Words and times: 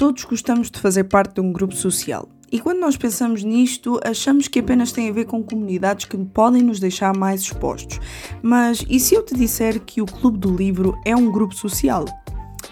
Todos 0.00 0.24
gostamos 0.24 0.70
de 0.70 0.80
fazer 0.80 1.04
parte 1.04 1.34
de 1.34 1.40
um 1.42 1.52
grupo 1.52 1.76
social. 1.76 2.26
E 2.50 2.58
quando 2.58 2.78
nós 2.78 2.96
pensamos 2.96 3.44
nisto, 3.44 4.00
achamos 4.02 4.48
que 4.48 4.60
apenas 4.60 4.92
tem 4.92 5.10
a 5.10 5.12
ver 5.12 5.26
com 5.26 5.42
comunidades 5.42 6.06
que 6.06 6.16
podem 6.16 6.62
nos 6.62 6.80
deixar 6.80 7.14
mais 7.14 7.42
expostos. 7.42 8.00
Mas 8.42 8.82
e 8.88 8.98
se 8.98 9.14
eu 9.14 9.22
te 9.22 9.34
disser 9.34 9.78
que 9.78 10.00
o 10.00 10.06
Clube 10.06 10.38
do 10.38 10.56
Livro 10.56 10.98
é 11.04 11.14
um 11.14 11.30
grupo 11.30 11.54
social? 11.54 12.06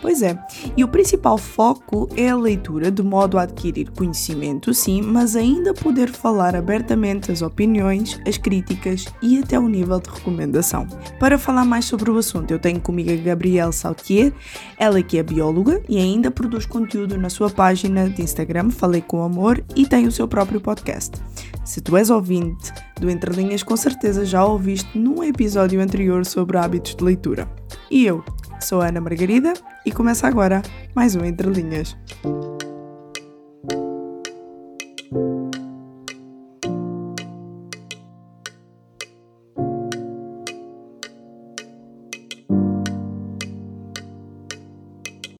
Pois 0.00 0.22
é, 0.22 0.38
e 0.76 0.84
o 0.84 0.88
principal 0.88 1.36
foco 1.36 2.08
é 2.16 2.28
a 2.28 2.36
leitura, 2.36 2.90
de 2.90 3.02
modo 3.02 3.36
a 3.36 3.42
adquirir 3.42 3.90
conhecimento, 3.90 4.72
sim, 4.72 5.02
mas 5.02 5.34
ainda 5.34 5.74
poder 5.74 6.10
falar 6.10 6.54
abertamente 6.54 7.32
as 7.32 7.42
opiniões, 7.42 8.20
as 8.26 8.38
críticas 8.38 9.06
e 9.20 9.38
até 9.38 9.58
o 9.58 9.68
nível 9.68 10.00
de 10.00 10.08
recomendação. 10.08 10.86
Para 11.18 11.36
falar 11.36 11.64
mais 11.64 11.84
sobre 11.84 12.10
o 12.10 12.16
assunto, 12.16 12.50
eu 12.52 12.58
tenho 12.58 12.80
comigo 12.80 13.10
a 13.10 13.16
Gabrielle 13.16 13.72
Saltier, 13.72 14.32
ela 14.78 15.02
que 15.02 15.18
é 15.18 15.22
bióloga 15.22 15.82
e 15.88 15.98
ainda 15.98 16.30
produz 16.30 16.64
conteúdo 16.64 17.18
na 17.18 17.28
sua 17.28 17.50
página 17.50 18.08
de 18.08 18.22
Instagram 18.22 18.70
Falei 18.70 19.02
com 19.02 19.22
Amor 19.22 19.64
e 19.74 19.86
tem 19.86 20.06
o 20.06 20.12
seu 20.12 20.28
próprio 20.28 20.60
podcast. 20.60 21.16
Se 21.64 21.80
tu 21.80 21.96
és 21.96 22.08
ouvinte 22.08 22.72
do 22.98 23.10
Entre 23.10 23.30
Linhas, 23.34 23.62
com 23.62 23.76
certeza 23.76 24.24
já 24.24 24.44
ouviste 24.44 24.96
num 24.98 25.22
episódio 25.22 25.80
anterior 25.80 26.24
sobre 26.24 26.56
hábitos 26.56 26.94
de 26.94 27.04
leitura. 27.04 27.46
E 27.90 28.06
eu, 28.06 28.24
Sou 28.60 28.82
a 28.82 28.88
Ana 28.88 29.00
Margarida 29.00 29.52
e 29.86 29.92
começa 29.92 30.26
agora 30.26 30.62
mais 30.94 31.14
um 31.14 31.24
Entre 31.24 31.48
Linhas. 31.48 31.96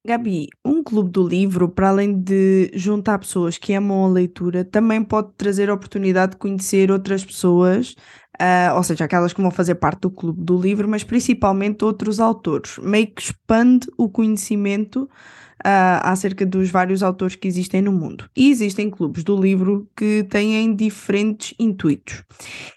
Gabi, 0.06 0.48
um 0.64 0.82
clube 0.82 1.10
do 1.10 1.26
livro, 1.26 1.68
para 1.68 1.90
além 1.90 2.18
de 2.18 2.70
juntar 2.72 3.18
pessoas 3.18 3.58
que 3.58 3.74
amam 3.74 4.06
a 4.06 4.08
leitura, 4.08 4.64
também 4.64 5.04
pode 5.04 5.32
trazer 5.36 5.68
a 5.68 5.74
oportunidade 5.74 6.32
de 6.32 6.38
conhecer 6.38 6.90
outras 6.90 7.22
pessoas 7.22 7.94
Uh, 8.40 8.76
ou 8.76 8.82
seja, 8.84 9.04
aquelas 9.04 9.32
que 9.32 9.42
vão 9.42 9.50
fazer 9.50 9.74
parte 9.74 10.02
do 10.02 10.10
clube 10.10 10.40
do 10.40 10.56
livro, 10.60 10.88
mas 10.88 11.02
principalmente 11.02 11.84
outros 11.84 12.20
autores. 12.20 12.78
Meio 12.78 13.08
que 13.08 13.22
expande 13.22 13.88
o 13.96 14.08
conhecimento 14.08 15.02
uh, 15.02 15.98
acerca 16.02 16.46
dos 16.46 16.70
vários 16.70 17.02
autores 17.02 17.34
que 17.34 17.48
existem 17.48 17.82
no 17.82 17.90
mundo. 17.90 18.30
E 18.36 18.48
existem 18.48 18.88
clubes 18.88 19.24
do 19.24 19.36
livro 19.36 19.88
que 19.96 20.24
têm 20.30 20.72
diferentes 20.72 21.52
intuitos. 21.58 22.22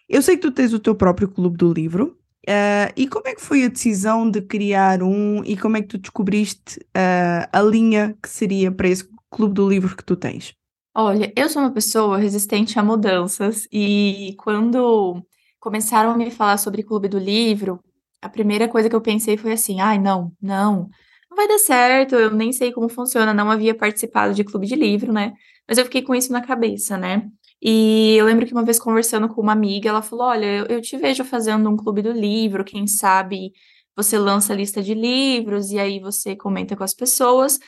Eu 0.10 0.24
sei 0.24 0.36
que 0.36 0.42
tu 0.42 0.52
tens 0.52 0.74
o 0.74 0.80
teu 0.80 0.96
próprio 0.96 1.28
clube 1.28 1.58
do 1.58 1.72
livro. 1.72 2.18
Uh, 2.50 2.90
e 2.96 3.08
como 3.08 3.28
é 3.28 3.36
que 3.36 3.42
foi 3.42 3.64
a 3.64 3.68
decisão 3.68 4.30
de 4.30 4.42
criar 4.42 5.04
um 5.04 5.44
e 5.46 5.56
como 5.56 5.78
é 5.78 5.82
que 5.84 5.90
tu 5.90 6.00
descobriste 6.00 6.84
a 7.54 7.62
linha 7.62 8.18
que 8.20 8.28
seria 8.28 8.72
para 8.72 8.88
esse 8.88 9.08
clube 9.30 9.54
do 9.54 9.70
livro 9.70 9.96
que 9.96 10.04
tu 10.04 10.16
tens? 10.16 10.56
Olha, 10.94 11.32
eu 11.38 11.48
sou 11.48 11.62
uma 11.62 11.72
pessoa 11.72 12.18
resistente 12.18 12.80
a 12.80 12.84
mudanças 12.84 13.68
e 13.72 14.36
quando 14.40 15.24
começaram 15.62 16.12
a 16.12 16.18
me 16.18 16.30
falar 16.32 16.58
sobre 16.58 16.84
Clube 16.84 17.08
do 17.08 17.20
Livro, 17.20 17.80
a 18.22 18.28
primeira 18.28 18.68
coisa 18.68 18.90
que 18.90 18.96
eu 18.96 19.02
pensei 19.02 19.38
foi 19.38 19.54
assim: 19.54 19.80
ai, 19.80 19.98
não, 19.98 20.34
não, 20.42 20.90
não 21.30 21.38
vai 21.38 21.48
dar 21.48 21.60
certo, 21.60 22.16
eu 22.16 22.32
nem 22.32 22.52
sei 22.52 22.74
como 22.74 22.90
funciona, 22.90 23.34
não 23.34 23.50
havia 23.50 23.74
participado 23.74 24.34
de 24.34 24.44
Clube 24.44 24.68
de 24.68 24.76
Livro, 24.76 25.14
né? 25.14 25.34
Mas 25.68 25.78
eu 25.78 25.86
fiquei 25.86 26.02
com 26.02 26.14
isso 26.14 26.34
na 26.34 26.42
cabeça, 26.42 26.98
né? 26.98 27.30
E 27.62 28.16
eu 28.18 28.26
lembro 28.26 28.46
que 28.46 28.54
uma 28.54 28.66
vez 28.66 28.80
conversando 28.80 29.30
com 29.30 29.40
uma 29.40 29.54
amiga, 29.54 29.90
ela 29.90 30.02
falou: 30.02 30.26
Olha, 30.26 30.46
eu, 30.46 30.66
eu 30.66 30.82
te 30.82 30.98
vejo 30.98 31.24
fazendo 31.24 31.70
um 31.70 31.78
clube 31.78 32.02
do 32.02 32.12
livro, 32.12 32.66
quem 32.66 32.88
sabe 32.88 33.54
você 33.96 34.18
lança 34.18 34.54
a 34.54 34.56
lista 34.56 34.82
de 34.82 34.94
livros 34.94 35.72
e 35.72 35.78
aí 35.78 36.00
você 36.00 36.36
comenta 36.36 36.76
com 36.76 36.84
as 36.84 36.94
pessoas. 36.94 37.60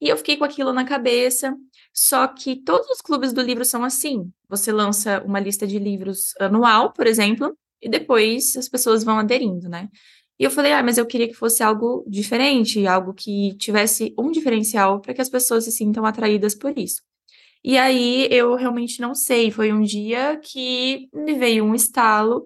E 0.00 0.08
eu 0.08 0.16
fiquei 0.16 0.36
com 0.36 0.44
aquilo 0.44 0.72
na 0.72 0.84
cabeça. 0.84 1.54
Só 1.92 2.26
que 2.26 2.56
todos 2.56 2.88
os 2.88 3.00
clubes 3.00 3.32
do 3.32 3.42
livro 3.42 3.64
são 3.64 3.84
assim. 3.84 4.30
Você 4.48 4.72
lança 4.72 5.22
uma 5.24 5.40
lista 5.40 5.66
de 5.66 5.78
livros 5.78 6.34
anual, 6.40 6.92
por 6.92 7.06
exemplo, 7.06 7.56
e 7.80 7.88
depois 7.88 8.56
as 8.56 8.68
pessoas 8.68 9.04
vão 9.04 9.18
aderindo, 9.18 9.68
né? 9.68 9.88
E 10.38 10.44
eu 10.44 10.50
falei, 10.50 10.72
ah, 10.72 10.82
mas 10.82 10.98
eu 10.98 11.06
queria 11.06 11.28
que 11.28 11.34
fosse 11.34 11.62
algo 11.62 12.04
diferente, 12.08 12.86
algo 12.86 13.14
que 13.14 13.54
tivesse 13.58 14.14
um 14.18 14.30
diferencial 14.30 15.00
para 15.00 15.14
que 15.14 15.20
as 15.20 15.28
pessoas 15.28 15.64
se 15.64 15.72
sintam 15.72 16.04
atraídas 16.06 16.54
por 16.54 16.76
isso. 16.78 17.02
E 17.64 17.78
aí 17.78 18.28
eu 18.30 18.56
realmente 18.56 19.00
não 19.00 19.14
sei, 19.14 19.50
foi 19.50 19.72
um 19.72 19.82
dia 19.82 20.38
que 20.42 21.08
me 21.14 21.34
veio 21.34 21.64
um 21.64 21.74
estalo 21.74 22.44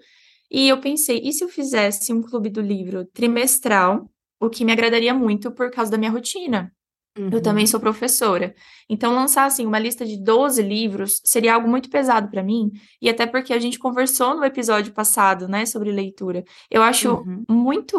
e 0.50 0.68
eu 0.68 0.80
pensei, 0.80 1.20
e 1.24 1.32
se 1.32 1.42
eu 1.44 1.48
fizesse 1.48 2.12
um 2.12 2.22
clube 2.22 2.50
do 2.50 2.60
livro 2.60 3.04
trimestral, 3.06 4.10
o 4.40 4.50
que 4.50 4.64
me 4.64 4.72
agradaria 4.72 5.14
muito 5.14 5.50
por 5.52 5.70
causa 5.70 5.90
da 5.90 5.98
minha 5.98 6.10
rotina? 6.10 6.72
Uhum. 7.16 7.30
Eu 7.32 7.40
também 7.40 7.64
uhum. 7.64 7.68
sou 7.68 7.80
professora. 7.80 8.54
Então, 8.88 9.14
lançar 9.14 9.46
assim 9.46 9.66
uma 9.66 9.78
lista 9.78 10.04
de 10.04 10.22
12 10.22 10.62
livros 10.62 11.20
seria 11.24 11.54
algo 11.54 11.68
muito 11.68 11.88
pesado 11.88 12.30
para 12.30 12.42
mim, 12.42 12.70
e 13.00 13.08
até 13.08 13.26
porque 13.26 13.52
a 13.52 13.58
gente 13.58 13.78
conversou 13.78 14.36
no 14.36 14.44
episódio 14.44 14.92
passado, 14.92 15.48
né, 15.48 15.64
sobre 15.64 15.90
leitura. 15.90 16.44
Eu 16.70 16.82
acho 16.82 17.14
uhum. 17.14 17.44
muito 17.48 17.98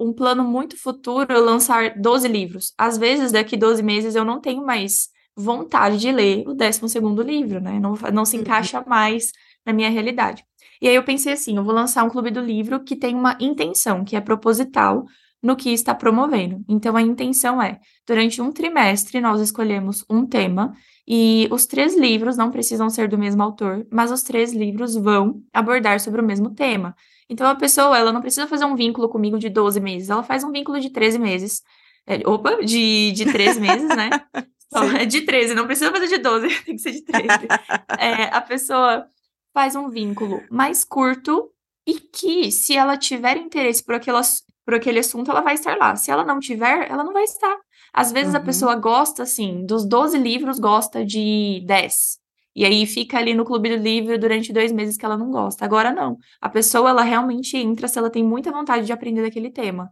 um 0.00 0.12
plano 0.12 0.44
muito 0.44 0.76
futuro 0.76 1.26
lançar 1.42 1.98
12 1.98 2.28
livros. 2.28 2.72
Às 2.76 2.98
vezes, 2.98 3.32
daqui 3.32 3.56
12 3.56 3.82
meses 3.82 4.14
eu 4.14 4.24
não 4.24 4.40
tenho 4.40 4.64
mais 4.64 5.08
vontade 5.36 5.98
de 5.98 6.10
ler 6.10 6.44
o 6.46 6.54
12 6.54 6.88
segundo 6.88 7.22
livro, 7.22 7.60
né? 7.60 7.78
Não, 7.78 7.94
não 8.12 8.24
se 8.24 8.36
uhum. 8.36 8.42
encaixa 8.42 8.84
mais 8.86 9.30
na 9.64 9.72
minha 9.72 9.88
realidade. 9.88 10.44
E 10.80 10.88
aí 10.88 10.94
eu 10.94 11.02
pensei 11.02 11.32
assim, 11.32 11.56
eu 11.56 11.64
vou 11.64 11.74
lançar 11.74 12.04
um 12.04 12.10
clube 12.10 12.30
do 12.30 12.40
livro 12.40 12.82
que 12.82 12.96
tem 12.96 13.14
uma 13.14 13.36
intenção, 13.40 14.04
que 14.04 14.16
é 14.16 14.20
proposital, 14.20 15.04
no 15.42 15.56
que 15.56 15.70
está 15.70 15.94
promovendo. 15.94 16.64
Então, 16.68 16.96
a 16.96 17.02
intenção 17.02 17.62
é, 17.62 17.80
durante 18.06 18.42
um 18.42 18.50
trimestre, 18.50 19.20
nós 19.20 19.40
escolhemos 19.40 20.04
um 20.10 20.26
tema 20.26 20.74
e 21.06 21.48
os 21.50 21.64
três 21.64 21.96
livros 21.96 22.36
não 22.36 22.50
precisam 22.50 22.90
ser 22.90 23.08
do 23.08 23.16
mesmo 23.16 23.42
autor, 23.42 23.86
mas 23.90 24.10
os 24.10 24.22
três 24.22 24.52
livros 24.52 24.94
vão 24.94 25.42
abordar 25.52 26.00
sobre 26.00 26.20
o 26.20 26.24
mesmo 26.24 26.50
tema. 26.50 26.94
Então, 27.30 27.46
a 27.46 27.54
pessoa, 27.54 27.96
ela 27.96 28.12
não 28.12 28.20
precisa 28.20 28.46
fazer 28.46 28.64
um 28.64 28.74
vínculo 28.74 29.08
comigo 29.08 29.38
de 29.38 29.48
12 29.48 29.80
meses, 29.80 30.10
ela 30.10 30.22
faz 30.22 30.42
um 30.42 30.50
vínculo 30.52 30.80
de 30.80 30.90
13 30.90 31.18
meses. 31.18 31.62
É, 32.06 32.26
opa, 32.26 32.62
de, 32.64 33.12
de 33.12 33.30
3 33.30 33.58
meses, 33.58 33.88
né? 33.88 34.10
é 35.00 35.04
de 35.04 35.22
13, 35.22 35.54
não 35.54 35.66
precisa 35.66 35.90
fazer 35.90 36.08
de 36.08 36.18
12, 36.18 36.48
tem 36.64 36.74
que 36.74 36.82
ser 36.82 36.92
de 36.92 37.02
13. 37.02 37.26
É, 37.98 38.24
a 38.34 38.40
pessoa 38.40 39.06
faz 39.54 39.76
um 39.76 39.88
vínculo 39.88 40.42
mais 40.50 40.84
curto 40.84 41.50
e 41.86 42.00
que, 42.00 42.52
se 42.52 42.76
ela 42.76 42.96
tiver 42.96 43.36
interesse 43.36 43.82
por 43.82 43.94
aquelas 43.94 44.42
por 44.68 44.74
aquele 44.74 44.98
assunto, 44.98 45.30
ela 45.30 45.40
vai 45.40 45.54
estar 45.54 45.78
lá. 45.78 45.96
Se 45.96 46.10
ela 46.10 46.22
não 46.22 46.38
tiver, 46.38 46.90
ela 46.90 47.02
não 47.02 47.14
vai 47.14 47.24
estar. 47.24 47.56
Às 47.90 48.12
vezes 48.12 48.34
uhum. 48.34 48.40
a 48.40 48.44
pessoa 48.44 48.74
gosta, 48.74 49.22
assim, 49.22 49.64
dos 49.64 49.88
12 49.88 50.18
livros, 50.18 50.58
gosta 50.58 51.06
de 51.06 51.64
10. 51.66 52.18
E 52.54 52.66
aí 52.66 52.84
fica 52.84 53.16
ali 53.16 53.32
no 53.32 53.46
clube 53.46 53.74
do 53.74 53.82
livro 53.82 54.18
durante 54.18 54.52
dois 54.52 54.70
meses 54.70 54.98
que 54.98 55.06
ela 55.06 55.16
não 55.16 55.30
gosta. 55.30 55.64
Agora 55.64 55.90
não. 55.90 56.18
A 56.38 56.50
pessoa, 56.50 56.90
ela 56.90 57.02
realmente 57.02 57.56
entra 57.56 57.88
se 57.88 57.98
ela 57.98 58.10
tem 58.10 58.22
muita 58.22 58.52
vontade 58.52 58.84
de 58.84 58.92
aprender 58.92 59.22
daquele 59.22 59.50
tema. 59.50 59.90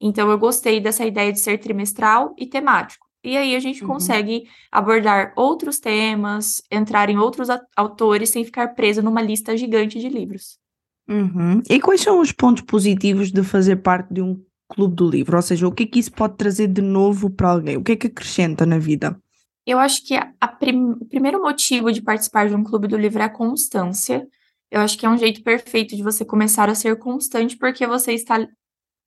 Então, 0.00 0.28
eu 0.28 0.36
gostei 0.36 0.80
dessa 0.80 1.06
ideia 1.06 1.32
de 1.32 1.38
ser 1.38 1.58
trimestral 1.58 2.34
e 2.36 2.44
temático. 2.44 3.06
E 3.22 3.36
aí 3.36 3.54
a 3.54 3.60
gente 3.60 3.82
uhum. 3.82 3.88
consegue 3.88 4.48
abordar 4.72 5.32
outros 5.36 5.78
temas, 5.78 6.60
entrar 6.68 7.08
em 7.08 7.18
outros 7.18 7.46
autores 7.76 8.30
sem 8.30 8.44
ficar 8.44 8.74
preso 8.74 9.00
numa 9.00 9.22
lista 9.22 9.56
gigante 9.56 10.00
de 10.00 10.08
livros. 10.08 10.58
Uhum. 11.08 11.62
E 11.68 11.80
quais 11.80 12.02
são 12.02 12.20
os 12.20 12.32
pontos 12.32 12.62
positivos 12.62 13.32
de 13.32 13.42
fazer 13.42 13.76
parte 13.76 14.12
de 14.12 14.20
um 14.20 14.40
clube 14.68 14.94
do 14.94 15.08
livro? 15.08 15.36
Ou 15.36 15.42
seja, 15.42 15.66
o 15.66 15.72
que 15.72 15.84
é 15.84 15.86
que 15.86 15.98
isso 15.98 16.12
pode 16.12 16.36
trazer 16.36 16.68
de 16.68 16.82
novo 16.82 17.30
para 17.30 17.50
alguém? 17.50 17.76
O 17.76 17.82
que 17.82 17.92
é 17.92 17.96
que 17.96 18.08
acrescenta 18.08 18.66
na 18.66 18.78
vida? 18.78 19.18
Eu 19.66 19.78
acho 19.78 20.04
que 20.06 20.14
prim, 20.58 20.92
o 20.92 21.06
primeiro 21.06 21.42
motivo 21.42 21.92
de 21.92 22.02
participar 22.02 22.48
de 22.48 22.54
um 22.54 22.64
clube 22.64 22.88
do 22.88 22.96
livro 22.96 23.20
é 23.20 23.24
a 23.24 23.30
constância. 23.30 24.26
Eu 24.70 24.80
acho 24.80 24.98
que 24.98 25.06
é 25.06 25.08
um 25.08 25.16
jeito 25.16 25.42
perfeito 25.42 25.96
de 25.96 26.02
você 26.02 26.24
começar 26.24 26.68
a 26.68 26.74
ser 26.74 26.98
constante, 26.98 27.56
porque 27.56 27.86
você 27.86 28.12
está 28.12 28.46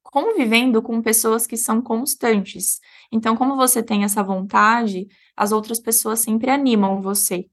convivendo 0.04 0.82
com 0.82 1.02
pessoas 1.02 1.46
que 1.46 1.56
são 1.56 1.82
constantes. 1.82 2.80
Então, 3.12 3.36
como 3.36 3.56
você 3.56 3.82
tem 3.84 4.04
essa 4.04 4.24
vontade, 4.24 5.08
as 5.38 5.52
outras 5.52 5.80
pessoas 5.80 6.20
sempre 6.20 6.50
animam 6.50 7.02
você. 7.02 7.46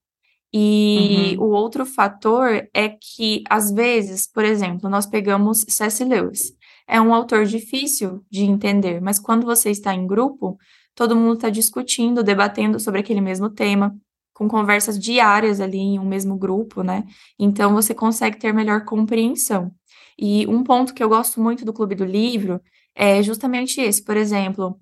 E 0.52 1.36
uhum. 1.38 1.44
o 1.44 1.50
outro 1.50 1.84
fator 1.84 2.68
é 2.72 2.88
que, 2.88 3.42
às 3.48 3.70
vezes, 3.70 4.26
por 4.26 4.44
exemplo, 4.44 4.88
nós 4.88 5.06
pegamos 5.06 5.64
C.S. 5.68 6.04
Lewis. 6.04 6.52
É 6.86 7.00
um 7.00 7.12
autor 7.12 7.44
difícil 7.44 8.24
de 8.30 8.44
entender, 8.44 9.00
mas 9.00 9.18
quando 9.18 9.44
você 9.44 9.70
está 9.70 9.94
em 9.94 10.06
grupo, 10.06 10.56
todo 10.94 11.14
mundo 11.14 11.34
está 11.34 11.50
discutindo, 11.50 12.22
debatendo 12.22 12.80
sobre 12.80 13.00
aquele 13.00 13.20
mesmo 13.20 13.50
tema, 13.50 13.94
com 14.32 14.48
conversas 14.48 14.98
diárias 14.98 15.60
ali 15.60 15.78
em 15.78 15.98
um 15.98 16.04
mesmo 16.04 16.36
grupo, 16.38 16.82
né? 16.82 17.04
Então 17.38 17.74
você 17.74 17.92
consegue 17.92 18.38
ter 18.38 18.54
melhor 18.54 18.84
compreensão. 18.84 19.70
E 20.18 20.46
um 20.46 20.62
ponto 20.64 20.94
que 20.94 21.02
eu 21.02 21.08
gosto 21.08 21.40
muito 21.40 21.64
do 21.64 21.72
Clube 21.72 21.94
do 21.94 22.04
Livro 22.04 22.60
é 22.94 23.22
justamente 23.22 23.80
esse, 23.80 24.02
por 24.02 24.16
exemplo, 24.16 24.80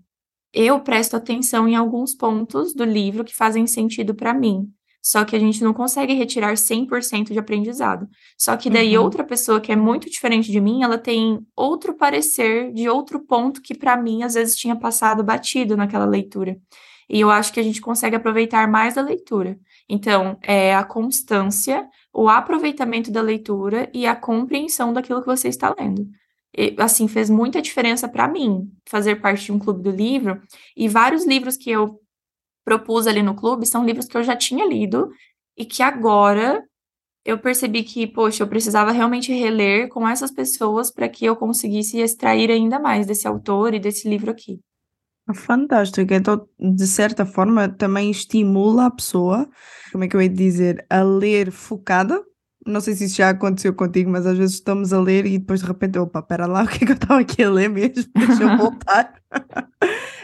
eu 0.53 0.81
presto 0.81 1.17
atenção 1.17 1.69
em 1.69 1.75
alguns 1.75 2.15
pontos 2.15 2.75
do 2.75 2.85
livro 2.85 3.25
que 3.25 3.35
fazem 3.35 3.67
sentido 3.67 4.15
para 4.15 4.33
mim. 4.33 4.71
Só 5.06 5.25
que 5.25 5.37
a 5.37 5.38
gente 5.38 5.62
não 5.62 5.73
consegue 5.73 6.14
retirar 6.14 6.55
100% 6.55 7.32
de 7.32 7.38
aprendizado. 7.38 8.08
Só 8.37 8.56
que 8.56 8.69
daí 8.69 8.99
uhum. 8.99 9.05
outra 9.05 9.23
pessoa 9.23 9.61
que 9.61 9.70
é 9.70 9.76
muito 9.76 10.11
diferente 10.11 10.50
de 10.50 10.61
mim, 10.61 10.82
ela 10.82 10.99
tem 10.99 11.38
outro 11.55 11.94
parecer 11.94 12.73
de 12.73 12.88
outro 12.88 13.20
ponto 13.20 13.62
que 13.62 13.73
para 13.73 13.97
mim 13.97 14.25
às 14.25 14.35
vezes 14.35 14.56
tinha 14.56 14.75
passado 14.75 15.23
batido 15.23 15.76
naquela 15.76 16.06
leitura. 16.06 16.58
E 17.08 17.20
eu 17.20 17.31
acho 17.31 17.53
que 17.53 17.61
a 17.61 17.62
gente 17.62 17.81
consegue 17.81 18.17
aproveitar 18.17 18.67
mais 18.67 18.99
a 18.99 19.00
leitura. 19.00 19.56
Então, 19.88 20.37
é 20.43 20.75
a 20.75 20.82
constância, 20.82 21.88
o 22.12 22.29
aproveitamento 22.29 23.09
da 23.09 23.23
leitura 23.23 23.88
e 23.94 24.09
a 24.09 24.17
compreensão 24.17 24.93
daquilo 24.93 25.20
que 25.20 25.26
você 25.29 25.47
está 25.47 25.73
lendo. 25.79 26.05
E, 26.52 26.75
assim, 26.79 27.06
fez 27.06 27.31
muita 27.31 27.62
diferença 27.62 28.09
para 28.09 28.26
mim 28.26 28.69
fazer 28.85 29.20
parte 29.20 29.44
de 29.44 29.52
um 29.52 29.59
clube 29.61 29.85
do 29.85 29.91
livro. 29.93 30.43
E 30.76 30.88
vários 30.88 31.25
livros 31.25 31.56
que 31.56 31.70
eu 31.70 32.00
propus 32.67 33.07
ali 33.07 33.23
no 33.23 33.37
clube 33.37 33.65
são 33.65 33.85
livros 33.85 34.07
que 34.07 34.17
eu 34.17 34.25
já 34.25 34.35
tinha 34.35 34.67
lido 34.67 35.09
e 35.57 35.65
que 35.65 35.85
agora 35.85 36.65
eu 37.25 37.39
percebi 37.39 37.85
que, 37.85 38.07
poxa, 38.07 38.43
eu 38.43 38.49
precisava 38.49 38.91
realmente 38.91 39.33
reler 39.33 39.89
com 39.89 40.07
essas 40.07 40.33
pessoas 40.33 40.93
para 40.93 41.09
que 41.09 41.25
eu 41.25 41.37
conseguisse 41.37 41.99
extrair 41.99 42.51
ainda 42.51 42.79
mais 42.79 43.07
desse 43.07 43.27
autor 43.27 43.73
e 43.73 43.79
desse 43.79 44.09
livro 44.09 44.31
aqui. 44.31 44.61
Fantástico. 45.35 46.13
Então, 46.13 46.47
de 46.59 46.87
certa 46.87 47.25
forma, 47.25 47.69
também 47.69 48.11
estimula 48.11 48.87
a 48.87 48.91
pessoa, 48.91 49.49
como 49.91 50.05
é 50.05 50.09
que 50.09 50.17
eu 50.17 50.23
ia 50.23 50.29
dizer, 50.29 50.85
a 50.91 51.03
ler 51.03 51.51
focada. 51.51 52.21
Não 52.65 52.81
sei 52.81 52.95
se 52.95 53.05
isso 53.05 53.17
já 53.17 53.31
aconteceu 53.31 53.75
contigo, 53.75 54.11
mas 54.11 54.27
às 54.27 54.39
vezes 54.39 54.57
estamos 54.57 54.93
a 54.93 55.01
ler 55.01 55.27
e 55.27 55.39
depois 55.39 55.61
de 55.61 55.67
repente, 55.67 55.99
opa, 55.99 56.23
pera 56.23 56.47
lá, 56.47 56.62
o 56.65 56.69
que 56.69 56.85
é 56.85 56.87
que 56.87 56.93
eu 56.93 56.97
estava 56.97 57.21
aqui 57.21 57.43
a 57.43 57.51
ler 57.51 57.69
mesmo? 57.69 58.11
Deixa 58.15 58.43
eu 58.43 58.55
voltar. 58.59 59.21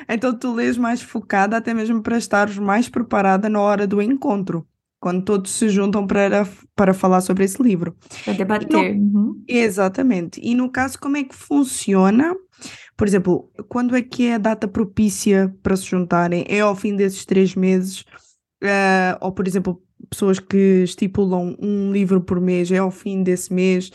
Então, 0.08 0.37
tu 0.37 0.54
lês 0.54 0.76
mais 0.76 1.02
focada, 1.02 1.56
até 1.56 1.72
mesmo 1.75 2.02
para 2.02 2.19
estares 2.19 2.58
mais 2.58 2.88
preparada 2.88 3.49
na 3.49 3.60
hora 3.60 3.87
do 3.87 4.00
encontro 4.00 4.66
quando 5.02 5.25
todos 5.25 5.50
se 5.50 5.69
juntam 5.69 6.06
para, 6.06 6.46
para 6.76 6.94
falar 6.94 7.20
sobre 7.22 7.43
esse 7.43 7.60
livro. 7.60 7.93
Para 8.25 8.34
debater. 8.34 8.94
No, 8.96 9.20
uhum. 9.20 9.44
Exatamente. 9.49 10.40
E 10.40 10.54
no 10.54 10.70
caso, 10.70 10.96
como 10.96 11.16
é 11.16 11.25
que 11.25 11.34
funciona? 11.34 12.32
Por 12.96 13.08
exemplo, 13.08 13.50
quando 13.69 13.96
é 13.96 14.00
que 14.00 14.28
é 14.28 14.34
a 14.34 14.38
data 14.38 14.69
propícia 14.69 15.52
para 15.60 15.76
se 15.76 15.87
juntarem? 15.87 16.44
É 16.49 16.60
ao 16.60 16.76
fim 16.76 16.94
desses 16.94 17.25
três 17.25 17.56
meses? 17.56 18.02
Uh, 18.62 19.19
ou, 19.20 19.32
por 19.32 19.49
exemplo, 19.49 19.82
pessoas 20.08 20.38
que 20.38 20.84
estipulam 20.84 21.56
um 21.60 21.90
livro 21.90 22.20
por 22.20 22.40
mês, 22.40 22.70
é 22.70 22.78
ao 22.78 22.93
fim 22.93 23.25
desse 23.25 23.52
mês? 23.52 23.90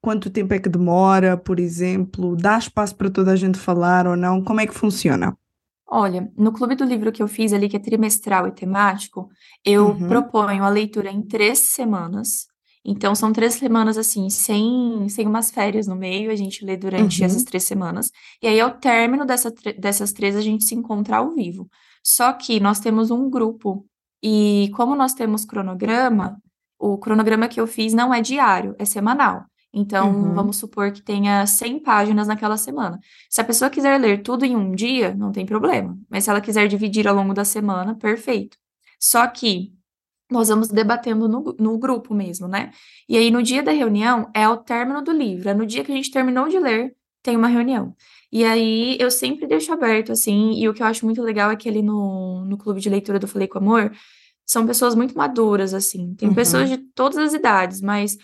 Quanto 0.00 0.30
tempo 0.30 0.54
é 0.54 0.60
que 0.60 0.68
demora, 0.68 1.36
por 1.36 1.58
exemplo? 1.58 2.36
Dá 2.36 2.56
espaço 2.56 2.94
para 2.94 3.10
toda 3.10 3.32
a 3.32 3.36
gente 3.36 3.58
falar 3.58 4.06
ou 4.06 4.14
não? 4.14 4.40
Como 4.40 4.60
é 4.60 4.66
que 4.68 4.74
funciona? 4.74 5.36
Olha, 5.94 6.32
no 6.38 6.52
clube 6.52 6.74
do 6.74 6.86
livro 6.86 7.12
que 7.12 7.22
eu 7.22 7.28
fiz 7.28 7.52
ali, 7.52 7.68
que 7.68 7.76
é 7.76 7.78
trimestral 7.78 8.48
e 8.48 8.52
temático, 8.52 9.28
eu 9.62 9.88
uhum. 9.88 10.08
proponho 10.08 10.64
a 10.64 10.70
leitura 10.70 11.10
em 11.10 11.20
três 11.20 11.58
semanas. 11.58 12.46
Então, 12.82 13.14
são 13.14 13.30
três 13.30 13.52
semanas, 13.56 13.98
assim, 13.98 14.30
sem, 14.30 15.06
sem 15.10 15.26
umas 15.26 15.50
férias 15.50 15.86
no 15.86 15.94
meio, 15.94 16.30
a 16.30 16.34
gente 16.34 16.64
lê 16.64 16.78
durante 16.78 17.20
uhum. 17.20 17.26
essas 17.26 17.44
três 17.44 17.64
semanas. 17.64 18.10
E 18.42 18.46
aí, 18.46 18.58
ao 18.58 18.70
término 18.70 19.26
dessa, 19.26 19.52
dessas 19.78 20.14
três, 20.14 20.34
a 20.34 20.40
gente 20.40 20.64
se 20.64 20.74
encontra 20.74 21.18
ao 21.18 21.34
vivo. 21.34 21.68
Só 22.02 22.32
que 22.32 22.58
nós 22.58 22.80
temos 22.80 23.10
um 23.10 23.28
grupo, 23.28 23.84
e 24.22 24.70
como 24.74 24.96
nós 24.96 25.12
temos 25.12 25.44
cronograma, 25.44 26.38
o 26.78 26.96
cronograma 26.96 27.48
que 27.48 27.60
eu 27.60 27.66
fiz 27.66 27.92
não 27.92 28.14
é 28.14 28.22
diário, 28.22 28.74
é 28.78 28.86
semanal. 28.86 29.44
Então, 29.72 30.12
uhum. 30.12 30.34
vamos 30.34 30.56
supor 30.56 30.92
que 30.92 31.00
tenha 31.00 31.46
100 31.46 31.80
páginas 31.80 32.28
naquela 32.28 32.58
semana. 32.58 33.00
Se 33.30 33.40
a 33.40 33.44
pessoa 33.44 33.70
quiser 33.70 33.98
ler 33.98 34.22
tudo 34.22 34.44
em 34.44 34.54
um 34.54 34.74
dia, 34.74 35.14
não 35.14 35.32
tem 35.32 35.46
problema. 35.46 35.98
Mas 36.10 36.24
se 36.24 36.30
ela 36.30 36.40
quiser 36.42 36.68
dividir 36.68 37.08
ao 37.08 37.14
longo 37.14 37.32
da 37.32 37.44
semana, 37.44 37.94
perfeito. 37.94 38.58
Só 39.00 39.26
que 39.26 39.72
nós 40.30 40.48
vamos 40.48 40.68
debatendo 40.68 41.28
no, 41.28 41.56
no 41.58 41.78
grupo 41.78 42.14
mesmo, 42.14 42.46
né? 42.46 42.70
E 43.08 43.16
aí, 43.16 43.30
no 43.30 43.42
dia 43.42 43.62
da 43.62 43.72
reunião, 43.72 44.30
é 44.34 44.44
ao 44.44 44.58
término 44.58 45.02
do 45.02 45.10
livro. 45.10 45.48
É 45.48 45.54
no 45.54 45.66
dia 45.66 45.84
que 45.84 45.92
a 45.92 45.94
gente 45.94 46.10
terminou 46.10 46.48
de 46.48 46.58
ler, 46.58 46.94
tem 47.22 47.36
uma 47.36 47.48
reunião. 47.48 47.94
E 48.30 48.44
aí, 48.44 48.96
eu 49.00 49.10
sempre 49.10 49.46
deixo 49.46 49.72
aberto, 49.72 50.12
assim, 50.12 50.52
e 50.54 50.68
o 50.68 50.74
que 50.74 50.82
eu 50.82 50.86
acho 50.86 51.04
muito 51.04 51.22
legal 51.22 51.50
é 51.50 51.56
que 51.56 51.68
ali 51.68 51.82
no, 51.82 52.44
no 52.44 52.56
clube 52.58 52.80
de 52.80 52.88
leitura 52.88 53.18
do 53.18 53.28
Falei 53.28 53.46
com 53.48 53.58
Amor, 53.58 53.92
são 54.44 54.66
pessoas 54.66 54.94
muito 54.94 55.16
maduras, 55.16 55.74
assim. 55.74 56.14
Tem 56.14 56.28
uhum. 56.28 56.34
pessoas 56.34 56.68
de 56.68 56.78
todas 56.78 57.18
as 57.18 57.34
idades, 57.34 57.80
mas 57.80 58.16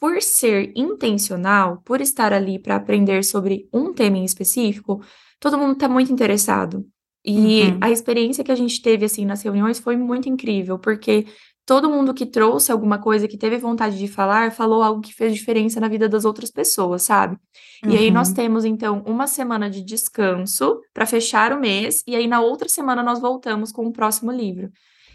por 0.00 0.22
ser 0.22 0.72
intencional, 0.76 1.82
por 1.84 2.00
estar 2.00 2.32
ali 2.32 2.58
para 2.58 2.76
aprender 2.76 3.24
sobre 3.24 3.68
um 3.72 3.92
tema 3.92 4.18
em 4.18 4.24
específico, 4.24 5.02
todo 5.40 5.58
mundo 5.58 5.72
está 5.72 5.88
muito 5.88 6.12
interessado. 6.12 6.86
E 7.24 7.62
uhum. 7.62 7.78
a 7.80 7.90
experiência 7.90 8.44
que 8.44 8.52
a 8.52 8.56
gente 8.56 8.80
teve 8.80 9.04
assim 9.04 9.26
nas 9.26 9.42
reuniões 9.42 9.78
foi 9.78 9.96
muito 9.96 10.28
incrível, 10.28 10.78
porque 10.78 11.26
todo 11.66 11.90
mundo 11.90 12.14
que 12.14 12.24
trouxe 12.24 12.72
alguma 12.72 12.98
coisa, 12.98 13.28
que 13.28 13.36
teve 13.36 13.58
vontade 13.58 13.98
de 13.98 14.08
falar, 14.08 14.52
falou 14.52 14.82
algo 14.82 15.02
que 15.02 15.12
fez 15.12 15.34
diferença 15.34 15.78
na 15.78 15.88
vida 15.88 16.08
das 16.08 16.24
outras 16.24 16.50
pessoas, 16.50 17.02
sabe? 17.02 17.36
Uhum. 17.84 17.90
E 17.90 17.98
aí 17.98 18.10
nós 18.10 18.28
uhum. 18.28 18.34
temos 18.34 18.64
então 18.64 19.02
uma 19.04 19.26
semana 19.26 19.68
de 19.68 19.82
descanso 19.82 20.80
para 20.94 21.04
fechar 21.04 21.52
o 21.52 21.60
mês, 21.60 22.02
e 22.06 22.16
aí 22.16 22.26
na 22.26 22.40
outra 22.40 22.68
semana 22.68 23.02
nós 23.02 23.20
voltamos 23.20 23.70
com 23.70 23.84
o 23.84 23.92
próximo 23.92 24.32
livro. 24.32 24.70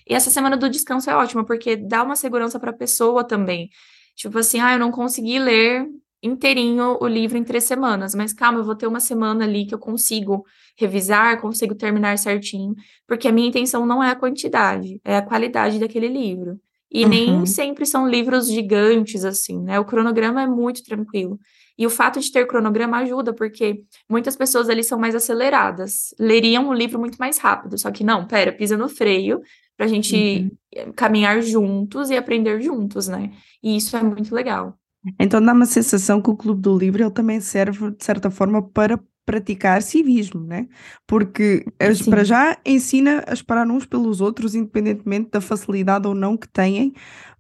E 0.08 0.14
essa 0.14 0.30
semana 0.30 0.56
do 0.56 0.70
descanso 0.70 1.10
é 1.10 1.16
ótima, 1.16 1.44
porque 1.44 1.76
dá 1.76 2.04
uma 2.04 2.16
segurança 2.16 2.60
para 2.60 2.70
a 2.70 2.78
pessoa 2.78 3.24
também. 3.24 3.70
Tipo 4.16 4.40
assim, 4.40 4.60
ah, 4.60 4.74
eu 4.74 4.80
não 4.80 4.92
consegui 4.92 5.40
ler 5.40 5.88
inteirinho 6.22 6.98
o 7.02 7.08
livro 7.08 7.38
em 7.38 7.44
três 7.44 7.66
semanas, 7.66 8.16
mas 8.16 8.32
calma, 8.32 8.60
eu 8.60 8.64
vou 8.64 8.76
ter 8.76 8.88
uma 8.88 9.02
semana 9.02 9.44
ali 9.44 9.66
que 9.66 9.76
eu 9.76 9.80
consigo 9.80 10.46
revisar, 10.78 11.42
consigo 11.42 11.76
terminar 11.76 12.18
certinho, 12.18 12.74
porque 13.06 13.28
a 13.28 13.32
minha 13.32 13.50
intenção 13.50 13.86
não 13.86 14.02
é 14.02 14.12
a 14.12 14.16
quantidade, 14.16 15.02
é 15.04 15.18
a 15.18 15.22
qualidade 15.22 15.80
daquele 15.80 16.08
livro. 16.08 16.60
E 16.90 17.04
uhum. 17.04 17.10
nem 17.10 17.46
sempre 17.46 17.86
são 17.86 18.08
livros 18.08 18.48
gigantes, 18.48 19.26
assim, 19.26 19.60
né? 19.62 19.80
O 19.80 19.86
cronograma 19.86 20.44
é 20.44 20.48
muito 20.48 20.84
tranquilo. 20.84 21.40
E 21.78 21.86
o 21.86 21.90
fato 21.90 22.20
de 22.20 22.32
ter 22.32 22.46
cronograma 22.46 22.98
ajuda, 22.98 23.34
porque 23.34 23.84
muitas 24.10 24.36
pessoas 24.36 24.70
ali 24.70 24.84
são 24.84 25.00
mais 25.00 25.16
aceleradas, 25.16 26.14
leriam 26.20 26.70
o 26.70 26.74
livro 26.74 27.00
muito 27.00 27.18
mais 27.18 27.38
rápido. 27.38 27.78
Só 27.78 27.92
que 27.92 28.04
não, 28.04 28.28
pera, 28.28 28.52
pisa 28.52 28.78
no 28.78 28.88
freio, 28.88 29.42
para 29.76 29.86
a 29.88 29.90
gente 29.90 30.52
uhum. 30.76 30.94
caminhar 30.94 31.42
juntos 31.42 32.10
e 32.10 32.16
aprender 32.16 32.62
juntos, 32.62 33.08
né? 33.08 33.32
E 33.62 33.76
isso 33.76 33.98
é 33.98 34.04
muito 34.04 34.34
legal. 34.34 34.78
Então 35.20 35.42
dá 35.42 35.52
uma 35.52 35.66
sensação 35.66 36.22
que 36.22 36.30
o 36.30 36.38
Clube 36.38 36.62
do 36.62 36.78
Livro 36.78 37.04
ele 37.04 37.12
também 37.12 37.42
serve, 37.42 37.92
de 37.92 38.04
certa 38.04 38.30
forma, 38.30 38.62
para 38.62 39.00
praticar 39.26 39.82
civismo, 39.82 40.42
né? 40.42 40.68
Porque 41.08 41.66
Sim. 41.96 42.10
para 42.10 42.24
já 42.24 42.58
ensina 42.66 43.24
a 43.28 43.34
esperar 43.34 43.68
uns 43.68 43.86
pelos 43.86 44.22
outros, 44.22 44.54
independentemente 44.54 45.32
da 45.32 45.42
facilidade 45.42 46.08
ou 46.08 46.14
não 46.14 46.38
que 46.38 46.48
têm 46.48 46.94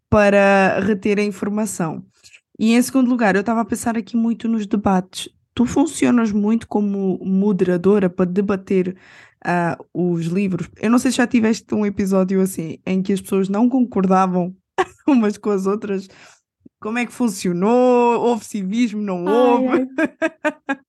para 0.10 0.80
reter 0.80 1.20
a 1.20 1.24
informação. 1.24 2.04
E 2.60 2.74
em 2.74 2.82
segundo 2.82 3.10
lugar, 3.10 3.36
eu 3.36 3.42
estava 3.42 3.62
a 3.62 3.66
pensar 3.66 3.98
aqui 3.98 4.16
muito 4.16 4.48
nos 4.48 4.66
debates. 4.68 5.30
Tu 5.56 5.66
funcionas 5.66 6.32
muito 6.32 6.68
como 6.68 7.20
moderadora 7.24 8.10
para 8.10 8.30
debater 8.30 8.96
uh, 9.46 9.86
os 9.94 10.26
livros. 10.26 10.70
Eu 10.82 10.90
não 10.90 11.00
sei 11.00 11.12
se 11.12 11.18
já 11.18 11.28
tiveste 11.28 11.74
um 11.74 11.86
episódio 11.86 12.42
assim 12.42 12.78
em 12.86 13.02
que 13.02 13.14
as 13.14 13.22
pessoas 13.22 13.50
não 13.50 13.70
concordavam 13.70 14.56
umas 15.08 15.38
com 15.38 15.50
as 15.50 15.66
outras. 15.66 16.08
Como 16.84 16.98
é 16.98 17.06
que 17.06 17.14
funcionou? 17.14 18.20
Houve 18.20 18.44
civismo? 18.44 19.02
Não 19.02 19.24
houve? 19.24 19.88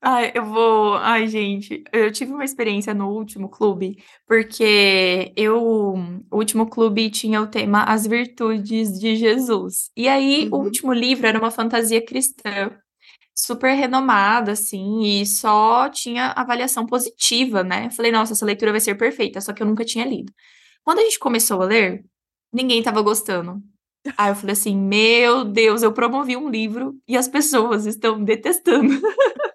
Ai, 0.02 0.26
ai. 0.26 0.32
eu 0.34 0.44
vou. 0.44 0.94
Ai, 0.96 1.28
gente, 1.28 1.84
eu 1.92 2.10
tive 2.10 2.32
uma 2.32 2.44
experiência 2.44 2.92
no 2.92 3.10
último 3.10 3.48
clube, 3.48 4.02
porque 4.26 5.32
eu. 5.36 5.62
O 5.62 6.36
último 6.36 6.66
clube 6.66 7.08
tinha 7.10 7.40
o 7.40 7.46
tema 7.46 7.84
As 7.84 8.08
Virtudes 8.08 8.98
de 8.98 9.14
Jesus. 9.14 9.92
E 9.96 10.08
aí, 10.08 10.48
uhum. 10.50 10.58
o 10.58 10.64
último 10.64 10.92
livro 10.92 11.28
era 11.28 11.38
uma 11.38 11.52
fantasia 11.52 12.04
cristã 12.04 12.76
super 13.32 13.72
renomada, 13.74 14.52
assim, 14.52 15.02
e 15.02 15.24
só 15.24 15.88
tinha 15.88 16.32
avaliação 16.32 16.86
positiva, 16.86 17.62
né? 17.62 17.88
Falei, 17.90 18.10
nossa, 18.10 18.32
essa 18.32 18.44
leitura 18.44 18.72
vai 18.72 18.80
ser 18.80 18.96
perfeita, 18.96 19.40
só 19.40 19.52
que 19.52 19.62
eu 19.62 19.66
nunca 19.66 19.84
tinha 19.84 20.04
lido. 20.04 20.32
Quando 20.82 20.98
a 20.98 21.02
gente 21.02 21.20
começou 21.20 21.62
a 21.62 21.66
ler, 21.66 22.04
ninguém 22.52 22.80
estava 22.80 23.00
gostando. 23.00 23.62
Aí 24.16 24.30
eu 24.30 24.36
falei 24.36 24.52
assim, 24.52 24.76
meu 24.76 25.44
Deus, 25.44 25.82
eu 25.82 25.92
promovi 25.92 26.36
um 26.36 26.48
livro 26.48 26.94
e 27.08 27.16
as 27.16 27.26
pessoas 27.26 27.86
estão 27.86 28.22
detestando. 28.22 28.92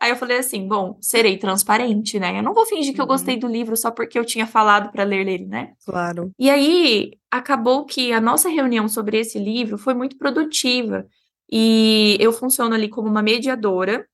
Aí 0.00 0.10
eu 0.10 0.16
falei 0.16 0.38
assim, 0.38 0.66
bom, 0.66 0.96
serei 1.00 1.36
transparente, 1.38 2.20
né? 2.20 2.38
Eu 2.38 2.42
não 2.42 2.54
vou 2.54 2.64
fingir 2.66 2.94
que 2.94 3.00
eu 3.00 3.06
gostei 3.06 3.34
uhum. 3.34 3.40
do 3.40 3.48
livro 3.48 3.76
só 3.76 3.90
porque 3.90 4.18
eu 4.18 4.24
tinha 4.24 4.46
falado 4.46 4.92
para 4.92 5.02
ler 5.02 5.26
ele, 5.26 5.46
né? 5.46 5.72
Claro. 5.84 6.30
E 6.38 6.48
aí 6.48 7.12
acabou 7.30 7.84
que 7.84 8.12
a 8.12 8.20
nossa 8.20 8.48
reunião 8.48 8.88
sobre 8.88 9.18
esse 9.18 9.38
livro 9.38 9.76
foi 9.76 9.94
muito 9.94 10.16
produtiva. 10.16 11.04
E 11.50 12.16
eu 12.20 12.32
funciono 12.32 12.74
ali 12.74 12.88
como 12.88 13.08
uma 13.08 13.22
mediadora. 13.22 14.06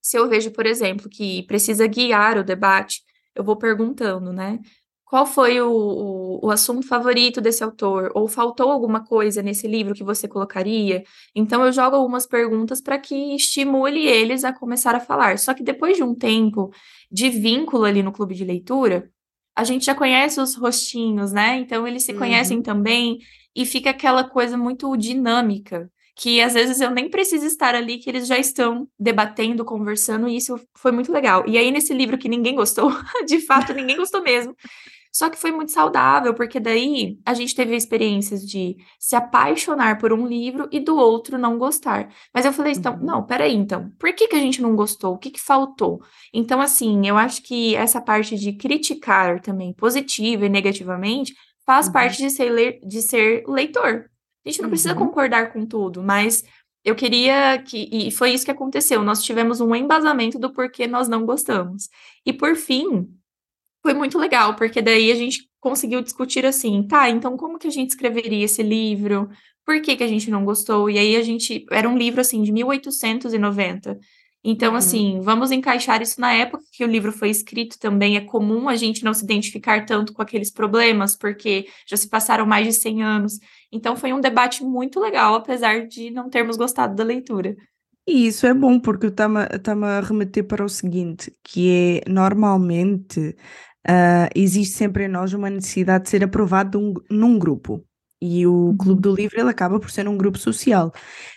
Se 0.00 0.16
eu 0.16 0.28
vejo, 0.28 0.52
por 0.52 0.66
exemplo, 0.66 1.08
que 1.08 1.42
precisa 1.44 1.86
guiar 1.86 2.38
o 2.38 2.44
debate, 2.44 3.02
eu 3.34 3.42
vou 3.42 3.56
perguntando, 3.56 4.32
né? 4.32 4.60
Qual 5.14 5.26
foi 5.26 5.60
o, 5.60 5.70
o, 5.70 6.46
o, 6.46 6.50
assunto 6.50 6.84
favorito 6.88 7.40
desse 7.40 7.62
autor? 7.62 8.10
Ou 8.16 8.26
faltou 8.26 8.72
alguma 8.72 9.04
coisa 9.04 9.44
nesse 9.44 9.68
livro 9.68 9.94
que 9.94 10.02
você 10.02 10.26
colocaria? 10.26 11.04
Então, 11.32 11.64
eu 11.64 11.70
jogo 11.70 11.94
algumas 11.94 12.26
perguntas 12.26 12.80
para 12.80 12.98
que 12.98 13.14
estimule 13.36 14.08
eles 14.08 14.42
a 14.42 14.52
começar 14.52 14.92
a 14.96 14.98
falar. 14.98 15.38
Só 15.38 15.54
que 15.54 15.62
depois 15.62 15.96
de 15.96 16.02
um 16.02 16.16
tempo 16.16 16.72
de 17.08 17.30
vínculo 17.30 17.84
ali 17.84 18.02
no 18.02 18.10
clube 18.10 18.34
de 18.34 18.44
leitura, 18.44 19.08
a 19.54 19.62
gente 19.62 19.84
já 19.84 19.94
conhece 19.94 20.40
os 20.40 20.56
rostinhos, 20.56 21.30
né? 21.30 21.58
Então, 21.58 21.86
eles 21.86 22.02
se 22.02 22.10
uhum. 22.10 22.18
conhecem 22.18 22.60
também 22.60 23.20
e 23.54 23.64
fica 23.64 23.90
aquela 23.90 24.24
coisa 24.24 24.56
muito 24.56 24.96
dinâmica 24.96 25.88
que 26.16 26.40
às 26.40 26.54
vezes 26.54 26.80
eu 26.80 26.90
nem 26.90 27.08
preciso 27.08 27.44
estar 27.44 27.74
ali, 27.74 27.98
que 27.98 28.08
eles 28.08 28.26
já 28.26 28.38
estão 28.38 28.88
debatendo, 28.98 29.64
conversando, 29.64 30.28
e 30.28 30.36
isso 30.36 30.54
foi 30.76 30.92
muito 30.92 31.12
legal. 31.12 31.44
E 31.46 31.58
aí, 31.58 31.70
nesse 31.72 31.92
livro 31.92 32.16
que 32.16 32.28
ninguém 32.28 32.54
gostou, 32.54 32.90
de 33.26 33.40
fato, 33.40 33.72
ninguém 33.74 33.96
gostou 33.96 34.22
mesmo. 34.22 34.54
Só 35.14 35.30
que 35.30 35.38
foi 35.38 35.52
muito 35.52 35.70
saudável, 35.70 36.34
porque 36.34 36.58
daí 36.58 37.20
a 37.24 37.34
gente 37.34 37.54
teve 37.54 37.76
experiências 37.76 38.44
de 38.44 38.76
se 38.98 39.14
apaixonar 39.14 39.96
por 39.96 40.12
um 40.12 40.26
livro 40.26 40.68
e 40.72 40.80
do 40.80 40.96
outro 40.96 41.38
não 41.38 41.56
gostar. 41.56 42.08
Mas 42.34 42.44
eu 42.44 42.52
falei, 42.52 42.72
então, 42.72 42.94
uhum. 42.94 43.04
não, 43.04 43.24
peraí, 43.24 43.54
então, 43.54 43.92
por 43.96 44.12
que, 44.12 44.26
que 44.26 44.34
a 44.34 44.40
gente 44.40 44.60
não 44.60 44.74
gostou? 44.74 45.14
O 45.14 45.18
que, 45.18 45.30
que 45.30 45.40
faltou? 45.40 46.02
Então, 46.32 46.60
assim, 46.60 47.06
eu 47.06 47.16
acho 47.16 47.44
que 47.44 47.76
essa 47.76 48.00
parte 48.00 48.36
de 48.36 48.54
criticar 48.54 49.40
também, 49.40 49.72
positiva 49.72 50.46
e 50.46 50.48
negativamente, 50.48 51.32
faz 51.64 51.86
uhum. 51.86 51.92
parte 51.92 52.18
de 52.18 52.28
ser, 52.28 52.50
le 52.50 52.80
de 52.84 53.00
ser 53.00 53.44
leitor. 53.46 54.10
A 54.44 54.48
gente 54.48 54.58
não 54.58 54.64
uhum. 54.64 54.70
precisa 54.70 54.96
concordar 54.96 55.52
com 55.52 55.64
tudo, 55.64 56.02
mas 56.02 56.42
eu 56.84 56.96
queria 56.96 57.62
que. 57.62 57.88
E 57.92 58.10
foi 58.10 58.32
isso 58.32 58.44
que 58.44 58.50
aconteceu. 58.50 59.00
Nós 59.04 59.22
tivemos 59.22 59.60
um 59.60 59.76
embasamento 59.76 60.40
do 60.40 60.52
porquê 60.52 60.88
nós 60.88 61.06
não 61.06 61.24
gostamos. 61.24 61.88
E 62.26 62.32
por 62.32 62.56
fim, 62.56 63.08
foi 63.84 63.92
muito 63.92 64.18
legal, 64.18 64.56
porque 64.56 64.80
daí 64.80 65.12
a 65.12 65.14
gente 65.14 65.46
conseguiu 65.60 66.00
discutir 66.00 66.46
assim, 66.46 66.82
tá, 66.82 67.10
então 67.10 67.36
como 67.36 67.58
que 67.58 67.68
a 67.68 67.70
gente 67.70 67.90
escreveria 67.90 68.46
esse 68.46 68.62
livro? 68.62 69.28
Por 69.62 69.80
que, 69.82 69.94
que 69.94 70.02
a 70.02 70.08
gente 70.08 70.30
não 70.30 70.42
gostou? 70.42 70.88
E 70.88 70.98
aí 70.98 71.16
a 71.16 71.22
gente. 71.22 71.66
Era 71.70 71.88
um 71.88 71.96
livro 71.96 72.20
assim 72.20 72.42
de 72.42 72.50
1890. 72.50 73.98
Então, 74.42 74.72
uhum. 74.72 74.76
assim, 74.76 75.20
vamos 75.22 75.50
encaixar 75.50 76.02
isso 76.02 76.20
na 76.20 76.32
época 76.32 76.64
que 76.72 76.84
o 76.84 76.86
livro 76.86 77.12
foi 77.12 77.30
escrito 77.30 77.78
também. 77.78 78.16
É 78.16 78.20
comum 78.20 78.68
a 78.68 78.76
gente 78.76 79.04
não 79.04 79.14
se 79.14 79.24
identificar 79.24 79.86
tanto 79.86 80.12
com 80.12 80.20
aqueles 80.20 80.50
problemas, 80.50 81.16
porque 81.16 81.66
já 81.86 81.96
se 81.96 82.08
passaram 82.08 82.44
mais 82.44 82.66
de 82.66 82.74
100 82.74 83.02
anos. 83.02 83.38
Então, 83.72 83.96
foi 83.96 84.12
um 84.12 84.20
debate 84.20 84.62
muito 84.62 85.00
legal, 85.00 85.34
apesar 85.34 85.86
de 85.86 86.10
não 86.10 86.28
termos 86.28 86.58
gostado 86.58 86.94
da 86.94 87.04
leitura. 87.04 87.56
E 88.06 88.26
isso 88.26 88.46
é 88.46 88.52
bom, 88.52 88.78
porque 88.78 89.06
está-me 89.06 89.86
a 89.86 90.00
remeter 90.00 90.44
para 90.44 90.62
o 90.62 90.68
seguinte, 90.68 91.32
que 91.42 92.02
é, 92.06 92.10
normalmente, 92.10 93.34
uh, 93.88 94.28
existe 94.34 94.76
sempre 94.76 95.04
em 95.04 95.08
nós 95.08 95.32
uma 95.32 95.50
necessidade 95.50 96.04
de 96.04 96.10
ser 96.10 96.24
aprovado 96.24 96.78
um, 96.78 96.94
num 97.10 97.38
grupo. 97.38 97.84
E 98.20 98.46
o 98.46 98.52
uhum. 98.52 98.76
Clube 98.76 99.02
do 99.02 99.14
Livro 99.14 99.38
ele 99.38 99.50
acaba 99.50 99.78
por 99.78 99.90
ser 99.90 100.08
um 100.08 100.16
grupo 100.16 100.38
social. 100.38 100.92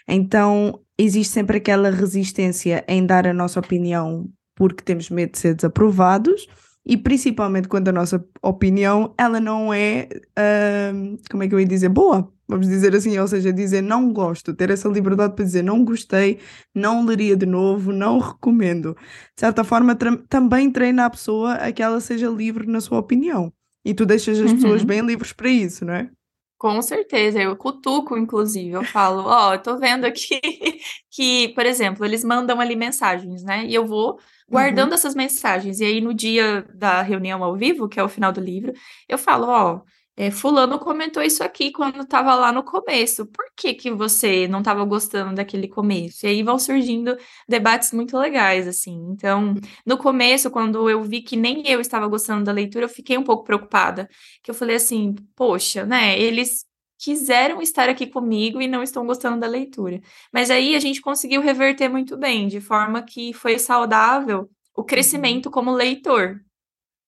Então 0.08 0.80
existe 0.98 1.34
sempre 1.34 1.58
aquela 1.58 1.90
resistência 1.90 2.84
em 2.88 3.06
dar 3.06 3.28
a 3.28 3.34
nossa 3.34 3.60
opinião 3.60 4.30
porque 4.56 4.84
temos 4.84 5.10
medo 5.10 5.34
de 5.34 5.38
ser 5.38 5.54
desaprovados 5.54 6.48
e 6.88 6.96
principalmente 6.96 7.68
quando 7.68 7.90
a 7.90 7.92
nossa 7.92 8.26
opinião 8.42 9.14
ela 9.18 9.42
não 9.42 9.74
é, 9.74 10.08
uh, 10.40 11.18
como 11.30 11.44
é 11.44 11.48
que 11.48 11.54
eu 11.54 11.60
ia 11.60 11.66
dizer, 11.66 11.90
boa, 11.90 12.32
vamos 12.48 12.66
dizer 12.66 12.96
assim, 12.96 13.20
ou 13.20 13.28
seja, 13.28 13.52
dizer 13.52 13.82
não 13.82 14.14
gosto, 14.14 14.54
ter 14.54 14.70
essa 14.70 14.88
liberdade 14.88 15.36
para 15.36 15.44
dizer 15.44 15.64
não 15.64 15.84
gostei, 15.84 16.40
não 16.74 17.06
leria 17.06 17.36
de 17.36 17.46
novo, 17.46 17.92
não 17.92 18.20
recomendo. 18.20 18.96
De 19.36 19.42
certa 19.42 19.66
forma, 19.66 19.98
também 20.30 20.72
treina 20.72 21.06
a 21.06 21.10
pessoa 21.10 21.56
a 21.56 21.74
que 21.74 21.84
ela 21.84 22.00
seja 22.00 22.30
livre 22.30 22.66
na 22.66 22.80
sua 22.80 23.00
opinião. 23.00 23.52
E 23.84 23.94
tu 23.94 24.06
deixas 24.06 24.40
as 24.40 24.52
uhum. 24.52 24.56
pessoas 24.56 24.84
bem 24.84 25.02
livres 25.02 25.34
para 25.34 25.50
isso, 25.50 25.84
não 25.84 25.94
é? 25.94 26.10
Com 26.58 26.82
certeza, 26.82 27.40
eu 27.40 27.56
cutuco, 27.56 28.18
inclusive, 28.18 28.72
eu 28.72 28.84
falo, 28.84 29.24
ó, 29.28 29.50
oh, 29.50 29.54
eu 29.54 29.62
tô 29.62 29.78
vendo 29.78 30.06
aqui 30.06 30.40
que, 31.12 31.50
por 31.50 31.66
exemplo, 31.66 32.04
eles 32.04 32.24
mandam 32.24 32.60
ali 32.60 32.76
mensagens, 32.76 33.44
né? 33.44 33.66
E 33.66 33.76
eu 33.76 33.86
vou 33.86 34.18
guardando 34.50 34.90
uhum. 34.90 34.96
essas 34.96 35.16
mensagens. 35.16 35.80
E 35.80 35.86
aí, 35.86 36.02
no 36.02 36.14
dia 36.14 36.66
da 36.74 37.02
reunião 37.02 37.44
ao 37.44 37.56
vivo, 37.56 37.88
que 37.88 38.00
é 38.00 38.04
o 38.04 38.10
final 38.10 38.32
do 38.32 38.42
livro, 38.42 38.74
eu 39.08 39.18
falo, 39.18 39.48
ó, 39.48 39.82
é, 40.20 40.32
fulano 40.32 40.80
comentou 40.80 41.22
isso 41.22 41.44
aqui 41.44 41.72
quando 41.72 42.02
estava 42.02 42.34
lá 42.34 42.52
no 42.52 42.64
começo. 42.64 43.28
Por 43.28 43.46
que, 43.56 43.76
que 43.76 43.92
você 43.92 44.48
não 44.48 44.60
estava 44.60 44.84
gostando 44.84 45.36
daquele 45.36 45.68
começo? 45.68 46.26
E 46.26 46.30
aí 46.30 46.42
vão 46.42 46.58
surgindo 46.58 47.16
debates 47.48 47.92
muito 47.92 48.18
legais, 48.18 48.68
assim. 48.68 48.96
Então, 49.12 49.54
no 49.86 49.96
começo, 49.98 50.50
quando 50.50 50.90
eu 50.90 51.04
vi 51.04 51.22
que 51.22 51.36
nem 51.36 51.68
eu 51.68 51.80
estava 51.80 52.08
gostando 52.08 52.44
da 52.44 52.52
leitura, 52.52 52.86
eu 52.86 52.90
fiquei 52.90 53.16
um 53.16 53.24
pouco 53.24 53.44
preocupada. 53.44 54.10
Que 54.42 54.50
eu 54.50 54.56
falei 54.56 54.78
assim, 54.78 55.14
poxa, 55.36 55.86
né? 55.86 56.20
Eles 56.20 56.66
quiseram 56.98 57.62
estar 57.62 57.90
aqui 57.90 58.08
comigo 58.08 58.62
e 58.62 58.68
não 58.68 58.82
estão 58.82 59.06
gostando 59.06 59.40
da 59.40 59.48
leitura. 59.48 60.02
Mas 60.34 60.50
aí 60.50 60.76
a 60.76 60.80
gente 60.80 61.02
conseguiu 61.02 61.42
reverter 61.42 61.90
muito 61.90 62.18
bem, 62.18 62.48
de 62.48 62.60
forma 62.60 63.02
que 63.02 63.34
foi 63.34 63.60
saudável 63.60 64.50
o 64.76 64.82
uhum. 64.82 64.86
crescimento 64.86 65.52
como 65.52 65.72
leitor. 65.72 66.42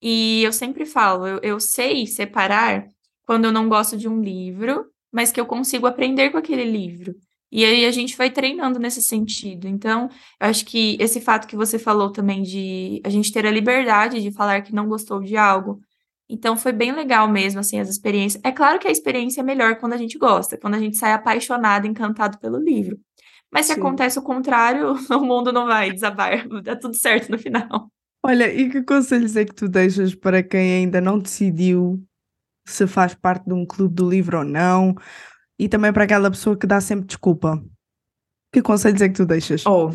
E 0.01 0.43
eu 0.43 0.53
sempre 0.53 0.85
falo, 0.85 1.27
eu, 1.27 1.39
eu 1.41 1.59
sei 1.59 2.07
separar 2.07 2.87
quando 3.25 3.45
eu 3.45 3.51
não 3.51 3.67
gosto 3.67 3.97
de 3.97 4.07
um 4.07 4.21
livro, 4.21 4.85
mas 5.11 5.31
que 5.31 5.39
eu 5.39 5.45
consigo 5.45 5.87
aprender 5.87 6.29
com 6.29 6.37
aquele 6.37 6.63
livro. 6.63 7.15
E 7.51 7.65
aí 7.65 7.85
a 7.85 7.91
gente 7.91 8.15
vai 8.15 8.29
treinando 8.29 8.79
nesse 8.79 9.01
sentido. 9.01 9.67
Então, 9.67 10.09
eu 10.39 10.47
acho 10.47 10.65
que 10.65 10.97
esse 10.99 11.19
fato 11.19 11.47
que 11.47 11.55
você 11.55 11.79
falou 11.79 12.11
também 12.11 12.43
de 12.43 13.01
a 13.03 13.09
gente 13.09 13.31
ter 13.31 13.45
a 13.45 13.51
liberdade 13.51 14.21
de 14.21 14.31
falar 14.31 14.61
que 14.61 14.73
não 14.73 14.87
gostou 14.87 15.21
de 15.21 15.35
algo. 15.35 15.81
Então, 16.29 16.55
foi 16.55 16.71
bem 16.71 16.91
legal 16.91 17.27
mesmo, 17.27 17.59
assim, 17.59 17.79
as 17.79 17.89
experiências. 17.89 18.41
É 18.45 18.51
claro 18.51 18.77
que 18.77 18.87
a 18.87 18.91
experiência 18.91 19.41
é 19.41 19.43
melhor 19.43 19.77
quando 19.77 19.93
a 19.93 19.97
gente 19.97 20.17
gosta, 20.17 20.57
quando 20.57 20.75
a 20.75 20.79
gente 20.79 20.95
sai 20.95 21.11
apaixonado, 21.11 21.87
encantado 21.87 22.37
pelo 22.37 22.59
livro. 22.59 22.99
Mas 23.51 23.65
se 23.65 23.73
Sim. 23.73 23.79
acontece 23.79 24.19
o 24.19 24.21
contrário, 24.21 24.93
o 25.09 25.25
mundo 25.25 25.51
não 25.51 25.65
vai 25.65 25.91
desabar, 25.91 26.47
dá 26.61 26.75
tudo 26.75 26.95
certo 26.95 27.31
no 27.31 27.39
final. 27.39 27.89
Olha, 28.23 28.53
e 28.53 28.69
que 28.69 28.83
conselhos 28.83 29.35
é 29.35 29.43
que 29.45 29.55
tu 29.55 29.67
deixas 29.67 30.13
para 30.13 30.43
quem 30.43 30.83
ainda 30.83 31.01
não 31.01 31.17
decidiu 31.17 32.03
se 32.65 32.85
faz 32.85 33.15
parte 33.15 33.45
de 33.45 33.53
um 33.53 33.65
clube 33.65 33.95
do 33.95 34.07
livro 34.07 34.37
ou 34.37 34.43
não, 34.43 34.93
e 35.57 35.67
também 35.67 35.91
para 35.91 36.03
aquela 36.03 36.29
pessoa 36.29 36.55
que 36.55 36.67
dá 36.67 36.79
sempre 36.79 37.07
desculpa. 37.07 37.59
Que 38.53 38.61
conselhos 38.61 39.01
é 39.01 39.09
que 39.09 39.15
tu 39.15 39.25
deixas? 39.25 39.65
Oh, 39.65 39.91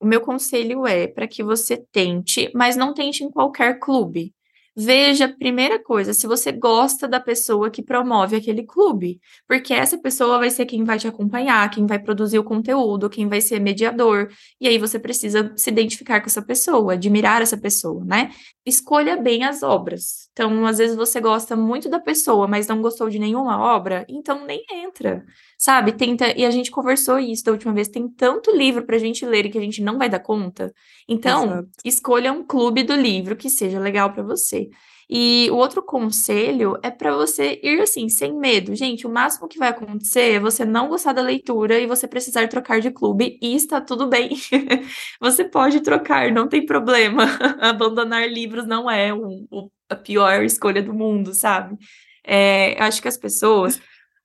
o 0.00 0.06
meu 0.06 0.20
conselho 0.22 0.86
é 0.86 1.06
para 1.06 1.28
que 1.28 1.42
você 1.44 1.76
tente, 1.92 2.50
mas 2.54 2.74
não 2.74 2.94
tente 2.94 3.22
em 3.22 3.30
qualquer 3.30 3.78
clube. 3.78 4.34
Veja, 4.76 5.28
primeira 5.28 5.82
coisa, 5.82 6.14
se 6.14 6.26
você 6.28 6.52
gosta 6.52 7.08
da 7.08 7.18
pessoa 7.20 7.70
que 7.70 7.82
promove 7.82 8.36
aquele 8.36 8.62
clube, 8.62 9.20
porque 9.46 9.74
essa 9.74 9.98
pessoa 9.98 10.38
vai 10.38 10.48
ser 10.48 10.64
quem 10.64 10.84
vai 10.84 10.96
te 10.96 11.08
acompanhar, 11.08 11.68
quem 11.70 11.86
vai 11.86 11.98
produzir 11.98 12.38
o 12.38 12.44
conteúdo, 12.44 13.10
quem 13.10 13.28
vai 13.28 13.40
ser 13.40 13.58
mediador, 13.60 14.28
e 14.60 14.68
aí 14.68 14.78
você 14.78 14.98
precisa 14.98 15.52
se 15.56 15.70
identificar 15.70 16.20
com 16.20 16.26
essa 16.28 16.40
pessoa, 16.40 16.92
admirar 16.92 17.42
essa 17.42 17.58
pessoa, 17.58 18.04
né? 18.04 18.30
Escolha 18.64 19.16
bem 19.16 19.42
as 19.44 19.62
obras. 19.62 20.28
Então, 20.32 20.64
às 20.64 20.78
vezes 20.78 20.96
você 20.96 21.20
gosta 21.20 21.56
muito 21.56 21.88
da 21.88 21.98
pessoa, 21.98 22.46
mas 22.46 22.68
não 22.68 22.80
gostou 22.80 23.10
de 23.10 23.18
nenhuma 23.18 23.58
obra, 23.60 24.06
então 24.08 24.46
nem 24.46 24.64
entra 24.70 25.24
sabe? 25.60 25.92
Tenta, 25.92 26.32
e 26.34 26.46
a 26.46 26.50
gente 26.50 26.70
conversou 26.70 27.18
isso 27.18 27.44
da 27.44 27.52
última 27.52 27.74
vez, 27.74 27.86
tem 27.86 28.08
tanto 28.08 28.50
livro 28.50 28.86
pra 28.86 28.96
gente 28.96 29.26
ler 29.26 29.44
e 29.44 29.50
que 29.50 29.58
a 29.58 29.60
gente 29.60 29.82
não 29.82 29.98
vai 29.98 30.08
dar 30.08 30.18
conta. 30.18 30.72
Então, 31.06 31.44
Exato. 31.44 31.68
escolha 31.84 32.32
um 32.32 32.42
clube 32.42 32.82
do 32.82 32.96
livro 32.96 33.36
que 33.36 33.50
seja 33.50 33.78
legal 33.78 34.10
para 34.10 34.22
você. 34.22 34.70
E 35.08 35.50
o 35.50 35.56
outro 35.56 35.82
conselho 35.82 36.78
é 36.82 36.90
para 36.90 37.14
você 37.14 37.60
ir 37.62 37.78
assim, 37.82 38.08
sem 38.08 38.32
medo. 38.32 38.74
Gente, 38.74 39.06
o 39.06 39.10
máximo 39.10 39.48
que 39.48 39.58
vai 39.58 39.68
acontecer 39.68 40.36
é 40.36 40.40
você 40.40 40.64
não 40.64 40.88
gostar 40.88 41.12
da 41.12 41.20
leitura 41.20 41.78
e 41.78 41.86
você 41.86 42.08
precisar 42.08 42.48
trocar 42.48 42.80
de 42.80 42.90
clube 42.90 43.38
e 43.42 43.54
está 43.54 43.82
tudo 43.82 44.06
bem. 44.06 44.30
você 45.20 45.44
pode 45.44 45.80
trocar, 45.80 46.32
não 46.32 46.48
tem 46.48 46.64
problema. 46.64 47.24
Abandonar 47.60 48.26
livros 48.26 48.66
não 48.66 48.90
é 48.90 49.12
um, 49.12 49.46
a 49.90 49.96
pior 49.96 50.42
escolha 50.42 50.82
do 50.82 50.94
mundo, 50.94 51.34
sabe? 51.34 51.76
É, 52.24 52.82
acho 52.82 53.02
que 53.02 53.08
as 53.08 53.18
pessoas 53.18 53.78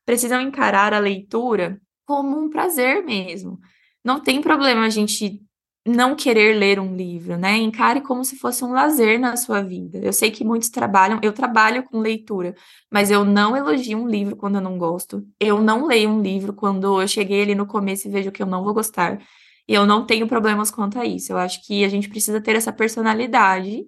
precisam 0.06 0.42
encarar 0.42 0.94
a 0.94 1.00
leitura 1.00 1.80
como 2.06 2.38
um 2.40 2.50
prazer 2.50 3.04
mesmo. 3.04 3.60
Não 4.04 4.20
tem 4.20 4.42
problema 4.42 4.86
a 4.86 4.90
gente 4.90 5.42
não 5.88 6.16
querer 6.16 6.56
ler 6.58 6.80
um 6.80 6.96
livro, 6.96 7.38
né? 7.38 7.58
Encare 7.58 8.02
como 8.02 8.26
se 8.26 8.36
fosse 8.38 8.64
um 8.64 8.72
lazer 8.72 9.20
na 9.20 9.38
sua 9.38 9.62
vida. 9.62 10.00
Eu 10.00 10.12
sei 10.12 10.32
que 10.32 10.44
muitos 10.44 10.70
trabalham, 10.70 11.20
eu 11.22 11.32
trabalho 11.32 11.84
com 11.84 12.00
leitura, 12.00 12.56
mas 12.92 13.12
eu 13.12 13.24
não 13.24 13.56
elogio 13.56 14.00
um 14.00 14.08
livro 14.08 14.36
quando 14.36 14.56
eu 14.56 14.62
não 14.62 14.80
gosto. 14.80 15.24
Eu 15.40 15.62
não 15.62 15.86
leio 15.86 16.10
um 16.10 16.22
livro 16.22 16.54
quando 16.54 17.00
eu 17.02 17.08
cheguei 17.08 17.44
ali 17.44 17.54
no 17.54 17.68
começo 17.68 18.08
e 18.08 18.12
vejo 18.12 18.32
que 18.32 18.42
eu 18.42 18.48
não 18.48 18.64
vou 18.64 18.74
gostar. 18.74 19.20
E 19.68 19.74
eu 19.74 19.86
não 19.86 20.06
tenho 20.06 20.28
problemas 20.28 20.72
quanto 20.72 21.00
a 21.00 21.06
isso. 21.06 21.32
Eu 21.32 21.38
acho 21.38 21.64
que 21.66 21.84
a 21.84 21.90
gente 21.90 22.10
precisa 22.10 22.42
ter 22.42 22.56
essa 22.56 22.74
personalidade 22.74 23.86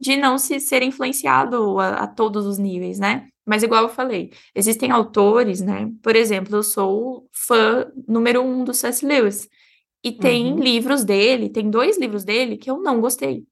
de 0.00 0.16
não 0.16 0.38
se 0.38 0.60
ser 0.60 0.82
influenciado 0.82 1.78
a, 1.80 2.04
a 2.04 2.06
todos 2.06 2.46
os 2.46 2.58
níveis, 2.58 2.98
né? 2.98 3.28
Mas, 3.46 3.62
igual 3.62 3.84
eu 3.84 3.88
falei, 3.88 4.32
existem 4.54 4.90
autores, 4.90 5.60
né? 5.60 5.90
Por 6.02 6.14
exemplo, 6.14 6.56
eu 6.56 6.62
sou 6.62 7.28
fã 7.32 7.90
número 8.06 8.42
um 8.42 8.64
do 8.64 8.74
C.S. 8.74 9.04
Lewis. 9.04 9.48
E 10.02 10.12
tem 10.12 10.52
uhum. 10.52 10.58
livros 10.58 11.04
dele, 11.04 11.48
tem 11.50 11.68
dois 11.68 11.98
livros 11.98 12.24
dele 12.24 12.56
que 12.56 12.70
eu 12.70 12.80
não 12.80 13.00
gostei. 13.00 13.44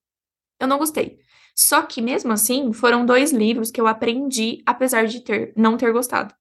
Eu 0.61 0.66
não 0.66 0.78
gostei. 0.78 1.18
Só 1.54 1.83
que, 1.83 2.00
mesmo 2.00 2.33
assim, 2.33 2.73
foram 2.73 3.04
dois 3.04 3.33
livros 3.33 3.71
que 3.71 3.80
eu 3.80 3.87
aprendi, 3.87 4.62
apesar 4.64 5.07
de 5.07 5.21
ter 5.21 5.52
não 5.57 5.76
ter 5.76 5.92
gostado. 5.92 6.33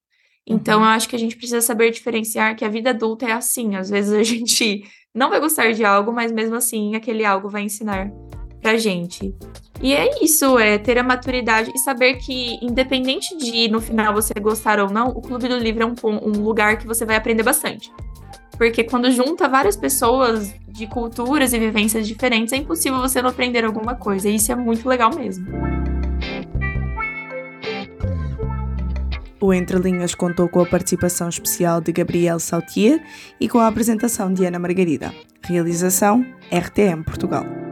Então, 0.46 0.80
uhum. 0.80 0.86
eu 0.86 0.92
acho 0.92 1.10
que 1.10 1.16
a 1.16 1.20
gente 1.20 1.36
precisa 1.36 1.60
saber 1.60 1.92
diferenciar 1.92 2.56
que 2.56 2.64
a 2.64 2.70
vida 2.70 2.92
adulta 2.92 3.26
é 3.26 3.32
assim. 3.32 3.76
Às 3.76 3.90
vezes 3.90 4.14
a 4.14 4.22
gente 4.24 4.84
não 5.14 5.30
vai 5.30 5.40
gostar 5.40 5.74
de 5.74 5.84
algo, 5.84 6.14
mas 6.14 6.32
mesmo 6.32 6.56
assim 6.56 6.96
aquele 6.96 7.26
algo 7.26 7.50
vai 7.50 7.64
ensinar 7.64 8.12
pra 8.62 8.78
gente. 8.78 9.34
E 9.82 9.94
é 9.94 10.24
isso, 10.24 10.58
é 10.58 10.78
ter 10.78 10.98
a 10.98 11.04
maturidade 11.04 11.72
e 11.74 11.78
saber 11.80 12.16
que, 12.16 12.58
independente 12.62 13.38
de 13.38 13.68
no 13.70 13.80
final 13.80 14.14
você 14.14 14.34
gostar 14.40 14.80
ou 14.80 14.90
não, 14.90 15.10
o 15.10 15.22
Clube 15.22 15.48
do 15.48 15.58
Livro 15.58 15.84
é 15.84 15.86
um, 15.86 15.96
um 16.04 16.42
lugar 16.42 16.78
que 16.78 16.88
você 16.88 17.06
vai 17.06 17.16
aprender 17.16 17.44
bastante. 17.44 17.92
Porque 18.58 18.84
quando 18.84 19.12
junta 19.12 19.48
várias 19.48 19.76
pessoas 19.76 20.52
de 20.68 20.88
culturas 20.88 21.54
e 21.54 21.60
vivências 21.60 22.08
diferentes, 22.08 22.52
é 22.54 22.58
impossível 22.58 23.00
você 23.00 23.22
não 23.22 23.30
aprender 23.30 23.64
alguma 23.64 23.96
coisa. 23.96 24.28
E 24.28 24.36
isso 24.36 24.52
é 24.52 24.56
muito 24.56 24.90
legal 24.90 25.14
mesmo. 25.16 25.46
O 29.40 29.54
Entre 29.54 29.78
Linhas 29.78 30.16
contou 30.16 30.50
com 30.50 30.60
a 30.60 30.66
participação 30.66 31.30
especial 31.30 31.80
de 31.80 31.92
Gabriel 31.92 32.40
Sautier 32.40 33.00
e 33.40 33.48
com 33.48 33.60
a 33.60 33.68
apresentação 33.68 34.34
de 34.34 34.44
Ana 34.44 34.58
Margarida. 34.58 35.14
Realização 35.44 36.26
RTM 36.52 37.04
Portugal. 37.04 37.67